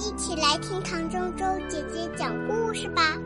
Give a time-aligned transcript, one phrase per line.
[0.00, 3.18] 一起来听唐周周姐姐讲故事吧。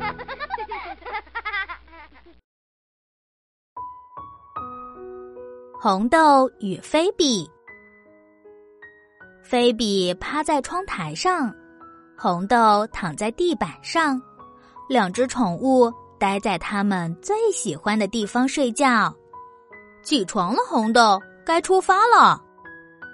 [5.78, 7.46] 红豆与菲比。
[9.42, 11.54] 菲比趴在窗台上，
[12.16, 14.18] 红豆躺在地板上，
[14.88, 19.14] 两只宠物待在他们最喜欢的地方睡觉。
[20.02, 22.42] 起床了，红豆，该出发了。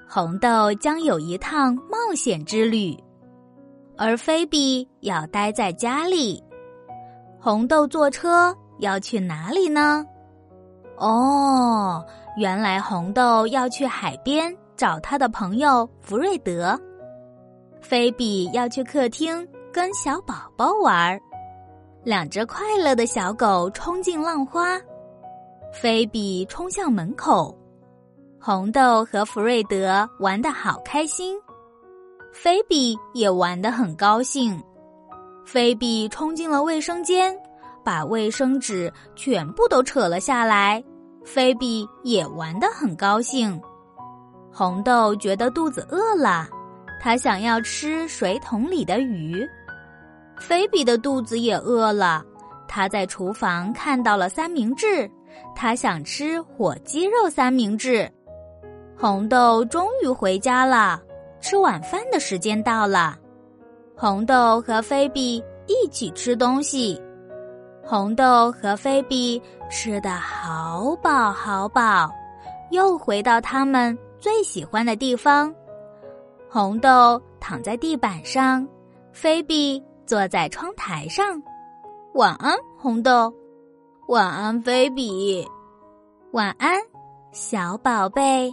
[0.08, 2.96] 红豆将有一趟冒险之旅，
[3.98, 6.42] 而菲比要待在家里。
[7.40, 10.06] 红豆坐车要去哪里呢？
[10.96, 12.04] 哦。
[12.36, 16.78] 原来红豆要去海边找他的朋友福瑞德，
[17.80, 21.18] 菲比要去客厅跟小宝宝玩，
[22.04, 24.78] 两只快乐的小狗冲进浪花，
[25.72, 27.52] 菲比冲向门口，
[28.40, 31.36] 红豆和福瑞德玩得好开心，
[32.32, 34.62] 菲比也玩得很高兴，
[35.44, 37.36] 菲比冲进了卫生间，
[37.84, 40.82] 把卫生纸全部都扯了下来。
[41.24, 43.60] 菲比也玩得很高兴，
[44.52, 46.48] 红豆觉得肚子饿了，
[47.00, 49.46] 他想要吃水桶里的鱼。
[50.38, 52.24] 菲比的肚子也饿了，
[52.68, 55.10] 他在厨房看到了三明治，
[55.54, 58.10] 他想吃火鸡肉三明治。
[58.96, 61.02] 红豆终于回家了，
[61.40, 63.16] 吃晚饭的时间到了，
[63.96, 67.00] 红豆和菲比一起吃东西。
[67.84, 72.10] 红豆和菲比吃的好饱好饱，
[72.70, 75.54] 又回到他们最喜欢的地方。
[76.50, 78.66] 红豆躺在地板上，
[79.12, 81.42] 菲比坐在窗台上。
[82.14, 83.32] 晚安，红豆。
[84.08, 85.46] 晚安，菲比。
[86.32, 86.78] 晚安，
[87.32, 88.52] 小宝贝。